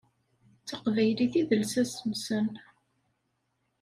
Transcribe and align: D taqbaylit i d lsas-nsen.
D 0.61 0.63
taqbaylit 0.67 1.33
i 1.41 1.43
d 1.49 1.51
lsas-nsen. 1.61 2.47